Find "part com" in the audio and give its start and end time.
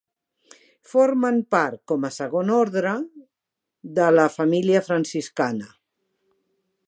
1.55-2.07